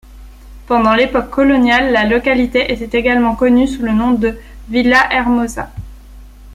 Pendant 0.65 0.95
l'époque 0.95 1.29
coloniale, 1.29 1.91
la 1.91 2.05
localité 2.07 2.73
était 2.73 2.97
également 2.97 3.35
connue 3.35 3.67
sous 3.67 3.83
le 3.83 3.91
nom 3.91 4.13
de 4.13 4.35
Villahermosa. 4.67 5.69